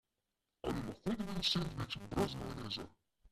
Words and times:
Ali 0.67 0.81
lahko 0.87 1.13
dobim 1.19 1.43
sendvič 1.49 1.99
brez 2.15 2.35
majoneze? 2.41 2.89